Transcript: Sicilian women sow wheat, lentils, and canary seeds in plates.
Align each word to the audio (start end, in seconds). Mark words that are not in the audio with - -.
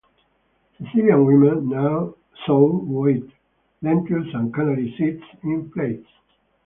Sicilian 0.79 1.27
women 1.27 2.13
sow 2.47 2.67
wheat, 2.71 3.31
lentils, 3.83 4.33
and 4.33 4.51
canary 4.51 4.95
seeds 4.97 5.21
in 5.43 5.69
plates. 5.69 6.09